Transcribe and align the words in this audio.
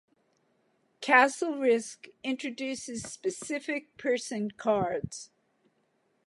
Castle 0.99 1.59
Risk 1.59 2.07
introduces 2.23 3.03
specific 3.03 3.95
person 3.97 4.49
cards. 4.49 5.29